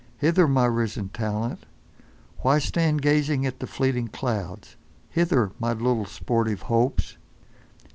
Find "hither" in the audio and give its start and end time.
0.17-0.47, 5.11-5.51